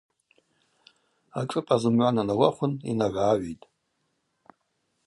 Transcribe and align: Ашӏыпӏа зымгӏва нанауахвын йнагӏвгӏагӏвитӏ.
Ашӏыпӏа 1.39 1.75
зымгӏва 1.81 2.07
нанауахвын 2.15 2.73
йнагӏвгӏагӏвитӏ. 2.89 3.65